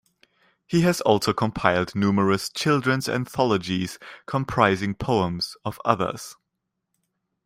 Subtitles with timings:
[0.65, 6.35] He has also compiled numerous children's anthologies comprising poems of others.